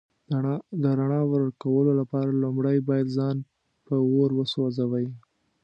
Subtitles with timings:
[0.81, 3.37] د رڼا ورکولو لپاره لومړی باید ځان
[3.85, 5.07] په اور وسوځوئ.